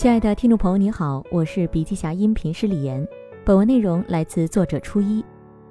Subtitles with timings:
[0.00, 3.06] 亲爱的听众朋友，你好，我是笔记侠音频师李岩。
[3.44, 5.22] 本文内容来自作者初一，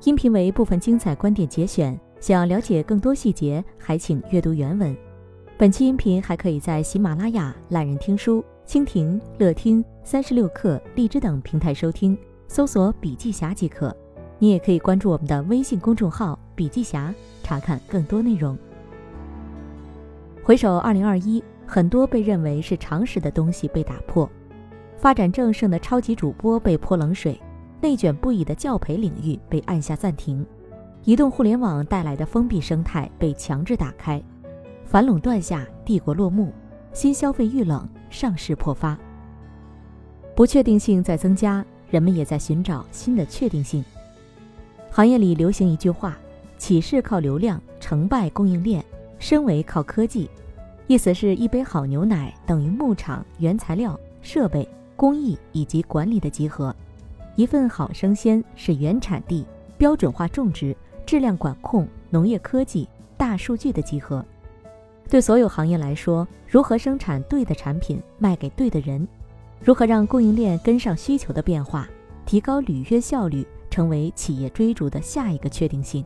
[0.04, 2.00] 音频为部分精彩观点节选。
[2.20, 4.96] 想要了解更多细节，还请阅读原文。
[5.58, 12.16] 本期音频还可以在喜马拉雅、懒人听书、蜻蜓、乐听、三十六课、荔枝等平台收听，
[12.48, 13.92] 搜索“笔记侠”即可。
[14.38, 17.12] 你也可以关注我们的微信公众号“笔记侠”，
[17.42, 18.56] 查看更多内容。
[20.44, 24.28] 回首二零二一，很多被认为是常识的东西被打破，
[24.98, 27.40] 发展正盛的超级主播被泼冷水，
[27.80, 30.44] 内卷不已的教培领域被按下暂停。
[31.04, 34.20] 移动互联网带来的封闭生态被强制打开，
[34.84, 36.52] 反垄断下帝国落幕，
[36.92, 38.98] 新消费遇冷，上市破发。
[40.36, 43.86] 不确定性在增加，人们也在寻找新的确定性。
[44.90, 46.18] 行业里流行一句话：
[46.58, 48.84] 起势靠流量，成败供应链，
[49.20, 50.28] 升维靠科技。
[50.90, 56.74] 意思是一杯好牛奶等于牧场、原材料、设备、工艺以及管理的集合；
[57.36, 59.46] 一份好生鲜是原产地、
[59.78, 60.76] 标准化种植。
[61.06, 64.24] 质量管控、农业科技、大数据的集合，
[65.10, 69.08] 对所有行业来说，如何生产对的产品卖给对的人，
[69.60, 71.90] 如何让供应链跟上需求的变化，
[72.28, 76.06] 提高履约效率，成为企业追逐的下一个确定性。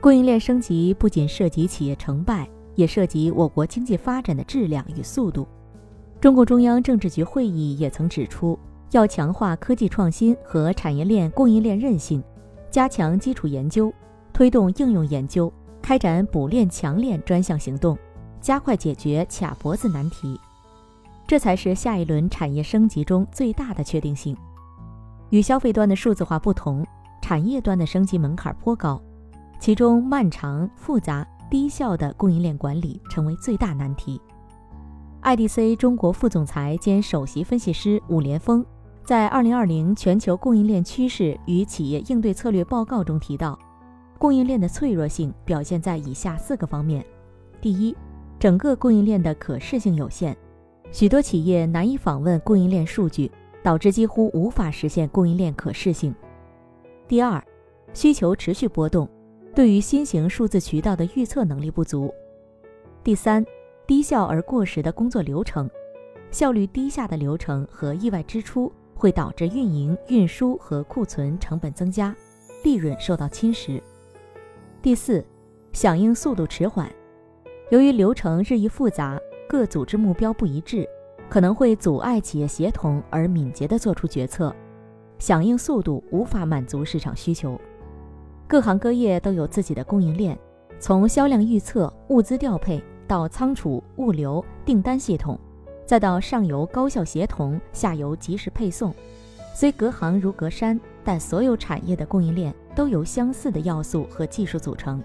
[0.00, 5.44] 供应链升级不仅涉及企业成败，也涉及我国经济发展的质量与速度。
[6.20, 8.56] 中共中央政治局会议也曾指出，
[8.92, 12.22] 要强化科技创新和产业链供应链韧性。
[12.70, 13.92] 加强基础研究，
[14.32, 17.98] 推动应用研究，开展补链强链专项行动，
[18.40, 20.38] 加快解决卡脖子难题，
[21.26, 24.36] 这才是下一轮产业升级中最大的确定性。
[25.30, 26.86] 与消费端的数字化不同，
[27.20, 29.02] 产业端的升级门槛颇高，
[29.58, 34.20] 其中漫长、复杂、低效的供应链管理成为最大难题。
[35.22, 38.64] IDC 中国副总裁兼首席分析师武连峰。
[39.04, 43.58] 在《二零二零全球供应链趋势与企业应对策略报告》中提到，
[44.18, 47.02] 供应链的脆弱性表现在以下四个方面：
[47.58, 47.96] 第一，
[48.38, 50.36] 整个供应链的可视性有限，
[50.92, 56.12] 许多企业难以访问供应链数据，导致几乎无法实现供应链可视性；
[57.08, 57.42] 第二，
[57.94, 59.08] 需求持续波动，
[59.54, 62.08] 对于新型数字渠道的预测能力不足；
[63.02, 63.44] 第三，
[63.86, 65.68] 低效而过时的工作流程，
[66.30, 68.72] 效率低下的流程和意外支出。
[69.00, 72.12] 会导致运营、运输和库存成本增加，
[72.64, 73.80] 利润受到侵蚀。
[74.82, 75.24] 第四，
[75.72, 76.90] 响应速度迟缓，
[77.70, 79.16] 由于流程日益复杂，
[79.48, 80.84] 各组织目标不一致，
[81.30, 84.52] 可能会阻碍企业协同而敏捷地做出决策，
[85.20, 87.56] 响应速度无法满足市场需求。
[88.48, 90.36] 各行各业都有自己的供应链，
[90.80, 95.38] 从销量预测、物资调配到仓储、物流、订单系统。
[95.84, 98.94] 再到上游高效协同，下游及时配送，
[99.54, 105.02] 虽隔行如隔山，但所有产业的供应链都由相似的要素和技术组成。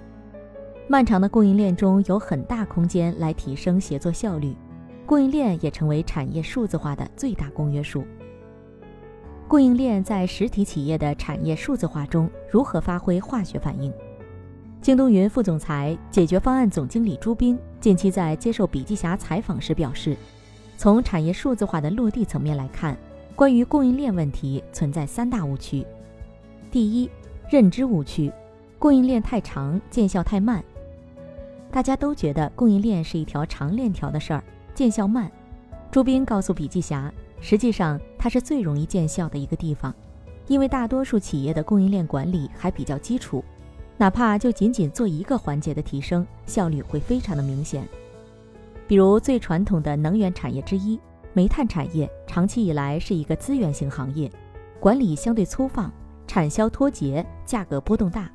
[0.87, 4.55] 漫长的供应链中有很大空间来提升协作效率，
[5.05, 8.05] 供应链也成为产业数字化的最大公约数。
[9.53, 13.93] 供应链在实体企业的产业数字化中如何发挥化学反应？
[14.81, 20.17] 京东云副总裁、解决方案总经理朱斌近期在接受笔记侠采访时表示。
[20.75, 22.97] 从产业数字化的落地层面来看，
[23.35, 25.85] 关于供应链问题存在三大误区。
[26.71, 27.07] 第一，
[27.47, 28.33] 认知误区，
[28.79, 30.63] 供应链太长，见效太慢。
[31.69, 34.43] 大家都觉得供应链是一条长链条的事儿，
[34.73, 35.31] 见效慢。
[35.91, 39.93] 朱斌告诉笔记侠，实际上它是最容易见效的一个地方，
[40.47, 43.43] 因为大多数企业的供应链管理还比较基础，
[43.97, 47.85] 哪怕就仅仅做一个环节的提升，效率会非常的明显。
[48.87, 50.97] 比如最传统的能源产业之一，
[51.33, 54.31] 煤炭产业长期以来是一个资源型行业，
[54.79, 55.91] 管理相对粗放，
[56.25, 58.31] 产销脱节，价格波动大。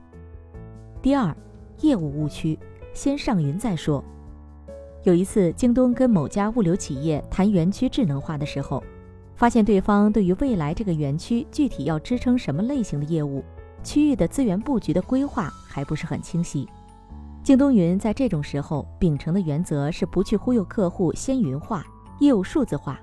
[1.00, 1.34] 第二，
[1.80, 2.58] 业务误区，
[2.92, 4.04] 先上云再说。
[5.04, 8.84] 有一次，京东跟某家物流企业谈园区智能化的时候，
[9.38, 13.44] 发现对方对于未来这个园区具体要支撑什么类型的业务，
[13.84, 16.68] 区域的资源布局的规划还不是很清晰。
[17.44, 21.86] 京东云在这种时候秉承的原则是不去忽悠客户，先云化
[22.18, 22.98] 业务数字化。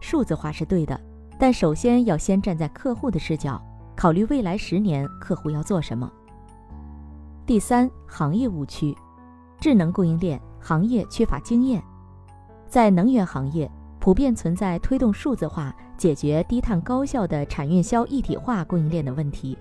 [0.00, 0.98] 数字化是对的，
[1.40, 3.60] 但首先要先站在客户的视角，
[3.96, 6.08] 考虑未来十年客户要做什么。
[7.44, 8.96] 第三，行业误区，
[9.58, 11.82] 智能供应链行业缺乏经验。
[12.68, 13.68] 在能源行业，
[14.04, 19.56] 普遍存在推动数字化、解决低碳高效的产运销一体化供应链的问题。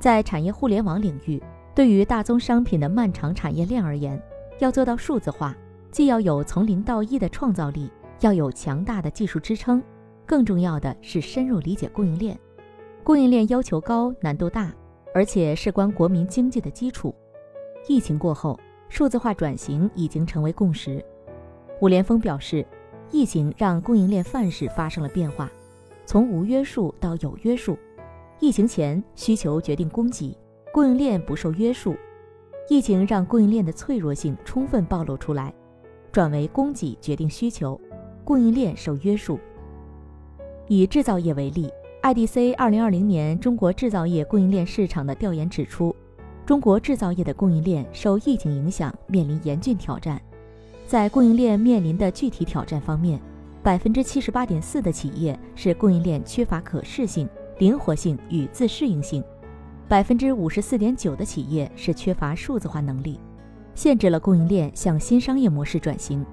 [0.00, 1.40] 在产业互联网领域。
[1.72, 4.20] 对于大宗商品的漫长产业链而言，
[4.58, 5.54] 要做到数字化，
[5.92, 7.88] 既要有从零到一的创造力，
[8.22, 9.80] 要有强大的技术支撑，
[10.26, 12.36] 更重要的是深入理解供应链。
[13.04, 14.74] 供应链要求高，难度大，
[15.14, 17.14] 而且事关国民经济的基础。
[17.86, 21.00] 疫情过后，数字化转型已经成为共识。
[21.82, 22.66] 伍连峰表示，
[23.10, 25.50] 疫情让供应链范式发生了变化，
[26.04, 27.76] 从无约束到有约束。
[28.40, 30.36] 疫情前，需求决定供给，
[30.72, 31.94] 供应链不受约束；
[32.68, 35.54] 疫情让供应链的脆弱性充分暴露出来，
[36.12, 37.80] 转为供给决定需求，
[38.24, 39.38] 供应链受约束。
[40.68, 41.70] 以制造业为例。
[42.02, 45.94] IDC 二零二零年中国制造业供应链市场的调研指出，
[46.44, 50.20] 中国制造业的供应链受疫情影响，面临严峻挑战。
[50.86, 53.20] 在供应链面临的具体挑战方面，
[53.60, 57.28] 百分之七十八点四的企业是供应链缺乏可视性、
[57.58, 59.20] 灵活性与自适应性；
[59.88, 63.18] 百分之五十四点九的企业是缺乏数字化能力，
[63.74, 66.24] 限制了供应链向新商业模式转型；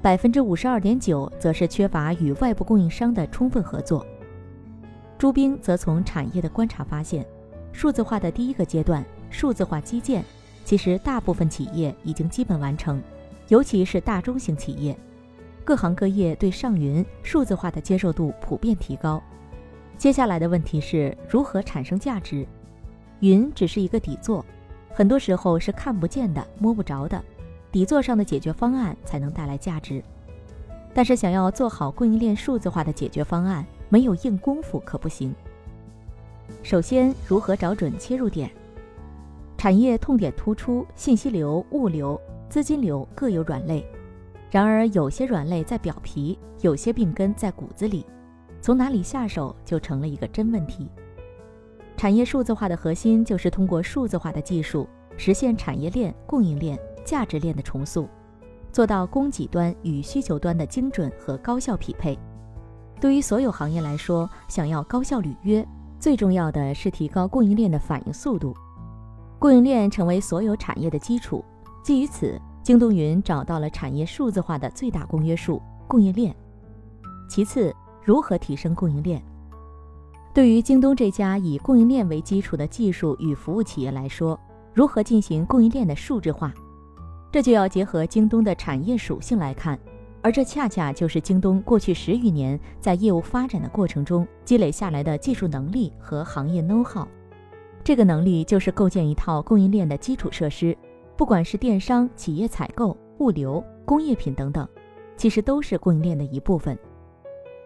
[0.00, 4.06] 百分之五十二点九则是缺乏与外部供应商的充分合作。
[5.18, 7.26] 朱冰则从产业的观察发现，
[7.72, 10.24] 数字化的第一个阶段——数字化基建，
[10.64, 13.02] 其实大部分企业已经基本完成，
[13.48, 14.96] 尤其是大中型企业，
[15.64, 19.22] 各行各业对上云数字化的接受度普遍提高。
[19.96, 22.46] 接下来的问题是如何产生价值？
[23.20, 24.44] 云只是一个底座，
[24.92, 27.22] 很多时候是看不见的、摸不着的，
[27.72, 30.02] 底座上的解决方案才能带来价值。
[30.92, 35.34] 但是，想要做好供应链数字化的解决方案，没有硬功夫可不行。
[36.62, 38.50] 首先，如何找准切入点？
[39.56, 43.86] 产业痛点突出，信息流、物流、资金流各有软肋。
[44.50, 48.06] 然而，有些软肋在表皮，有些病根在骨子里。
[48.60, 50.88] 从哪里下手，就成了一个真问题。
[51.96, 58.08] 产业数字化的核心就是通过数字化的技术，实现产业链、供应链、价值链的重塑，
[58.72, 62.18] 做到供给端与需求端的精准和高效匹配。
[63.00, 65.66] 对于所有行业来说，想要高效履约，
[65.98, 68.54] 最重要的是提高供应链的反应速度。
[69.38, 71.44] 供应链成为所有产业的基础。
[71.86, 76.34] 基于此，京东云找到了产业数字化的最大公约数——供应链。
[77.28, 77.72] 其次，
[78.02, 79.22] 如何提升供应链？
[80.34, 84.36] 对于京东这家以供应链为基础的技术与服务企业来说，
[84.74, 86.52] 如何进行供应链的数字化？
[87.30, 89.78] 这就要结合京东的产业属性来看。
[90.22, 97.06] 而这恰恰就是京东过去十余年在业务发展的过程中积累下来的技术能力和行业 know how。
[97.84, 100.76] 这个能力就是构建一套供应链的基础设施，
[101.16, 104.68] 不管是电商、企业采购、物流、工业品等等，
[105.16, 106.78] 其实都是供应链的一部分。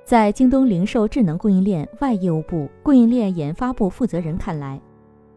[0.05, 4.81] 在京东零售智能供应链外业务部供应链研发部负责人看来，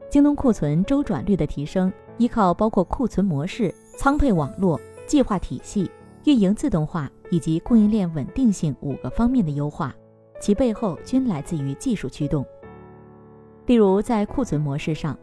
[0.10, 5.90] 京东库存周转率的提升，依靠包括库存模式、仓配网络、计划体系。
[6.26, 9.94] 运营自动化以及供应链稳定性五个方面的优化，
[10.40, 12.46] 其背后均来自于技术驱动。
[13.66, 15.20] 例如，在库存模式上，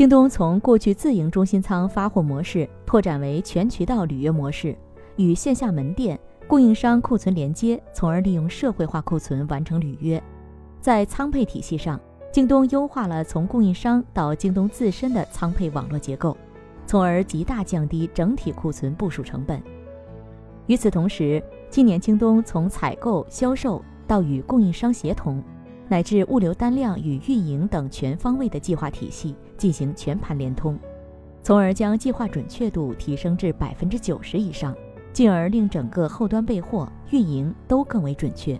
[0.00, 4.74] 京东从过去自营中心仓发货模式拓展为全渠道履约模式，
[5.16, 10.18] 与线下门店、供应商库存连接，从而利用社会化库存完成履约。
[10.80, 12.00] 在仓配体系上，
[12.32, 16.34] 京东优化了从供应商到京东自身的仓配网络结构，
[16.86, 19.62] 从而极大降低整体库存部署成本。
[20.64, 25.44] 与此同时，今年京东从采购、销售到与供应商协同，
[25.88, 30.78] 乃至物流单量与运营等全方位的计划体系进行全盘联通，
[31.42, 34.74] 从而将计划准确度提升至百分之九十以上，
[35.12, 38.58] 进而令整个后端备货、运营都更为准确。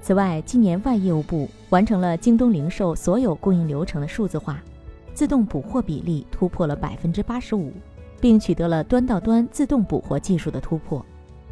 [0.00, 4.60] 此外，今年外业务部完成了京东零售所有供应流程的数字化，
[5.14, 7.72] 自动补货比例突破了百分之八十五。
[8.20, 11.06] 并取得了端到端自动补货技术的突破，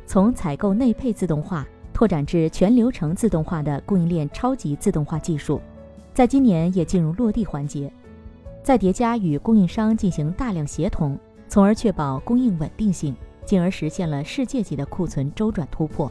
[0.05, 5.61] 从采购内配自动化拓展至全流程自动化的供应链超级自动化技术，
[6.13, 7.89] 在今年也进入落地环节。
[8.67, 16.11] 再叠加与供应商进行大量协同，从而确保供应稳定性，进而实现了世界级的库存周转突破。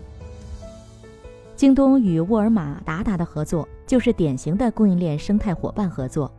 [1.54, 6.32] 京东与沃尔玛、达达的合作就是典型的供应链生态伙伴合作，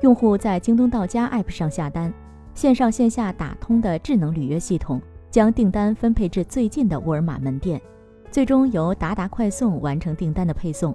[0.00, 2.12] 用户在京东到家 App 上下单。
[2.52, 5.00] 线上线下打通的智能履约系统，
[5.30, 7.80] 将订单分配至最近的沃尔玛门店，
[8.32, 10.92] 最终由达达快送完成订单的配送。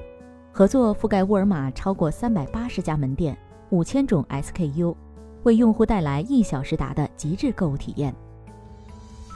[0.52, 3.38] 合作覆盖沃尔玛超过三百八十家门店，
[3.70, 4.96] 五千种 SKU，
[5.44, 8.14] 为用户带来一小时达的极致购物体验。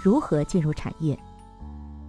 [0.01, 1.17] 如何进入产业？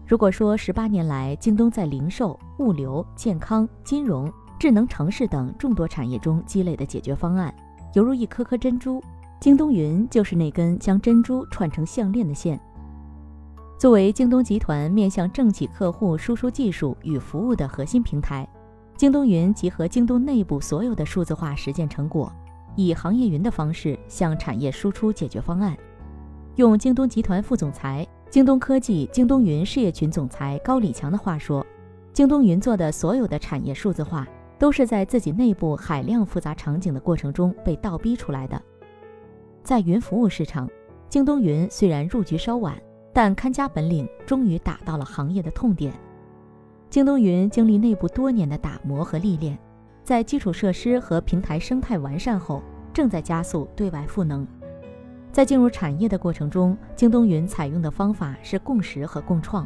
[0.07, 7.55] 如果说十八年来京东在零售、物流、健康、金融、智能城市等众多产业中积累的解决方案，
[7.95, 9.03] 犹如一颗颗珍珠。
[9.41, 12.61] 京东云就是那根将珍珠串成项链的线。
[13.79, 18.47] 作为京东集团面向政企客户输出技术与服务的核心平台，
[19.01, 22.31] 京东云集合京东内部所有的数字化实践成果，
[22.77, 25.75] 以行业云的方式向产业输出解决方案。
[26.57, 31.67] 用京东集团副总裁、京东科技京东云事业群总裁高礼强的话说，
[32.13, 34.29] 京东云做的所有的产业数字化，
[34.59, 38.61] 都是在自己内部海量复杂场景的过程中被倒逼出来的。
[39.65, 40.69] 在云服务市场，
[41.09, 42.79] 京东云虽然入局稍晚。
[43.13, 45.93] 但看家本领终于打到了行业的痛点。
[46.91, 49.57] 京东云经历内部多年的打磨和历练，
[50.03, 52.61] 在基础设施和平台生态完善后，
[52.93, 54.45] 正在加速对外赋能。
[55.31, 59.65] 在进入产业的过程中，京东云采用的方法是共识和共创。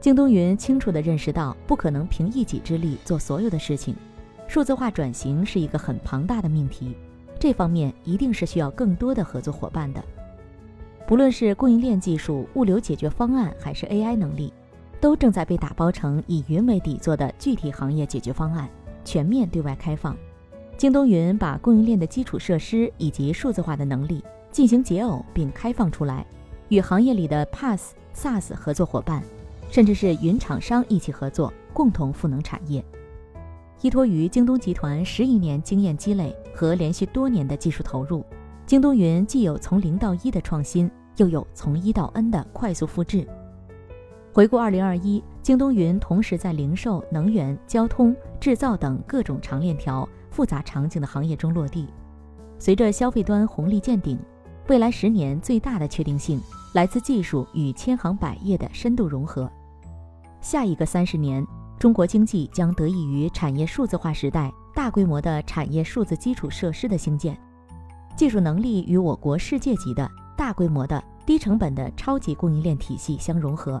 [0.00, 3.94] 京东云清楚地认识到，不可能凭一己之力做所有的事情，
[4.48, 6.96] 数字化转型是一个很庞大的命题，
[7.38, 10.02] 这方面一定是需要更多的合作伙伴的。
[11.06, 14.50] 不论是供应链技术、物流解决方案，还是 AI 能力，
[15.02, 18.68] 都正在被打包成以云为底座的具体行业解决方案，
[19.04, 20.16] 全面对外开放。
[20.76, 26.24] 京东云把供应链的基础设施以及数字化的能力进行解耦并开放出来，
[26.68, 27.80] 与行业里的 PaaS、
[28.14, 29.24] SaaS 合作伙伴，
[29.72, 32.84] 甚至是云厂商一起合作，共同赋能产业。
[33.80, 38.24] 依托于京东集团十余年经验积累和连续多年的技术投入，
[38.64, 40.88] 京东云既有从零到一的创新。
[41.18, 43.28] 又有从一到 N 的快速复制。
[44.34, 51.86] 回顾二零二一，京东云同时在零售、能源、交通、制造等各种长链条、复杂场景的行业中落地。
[52.58, 54.18] 随着消费端红利见顶，
[54.68, 56.40] 未来十年最大的确定性
[56.72, 59.50] 来自技术与千行百业的深度融合。
[60.40, 61.46] 下一个三十年，
[61.78, 67.38] 中国经济将得益于产业数字化时代大规模的产业数字基础设施的兴建，
[68.16, 70.10] 技术能力与我国世界级的。
[70.34, 73.80] 大规模的、低成本的超级供应链体系相融合，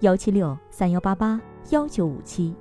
[0.00, 1.40] 幺七六三幺八八
[1.70, 2.54] 幺九五七。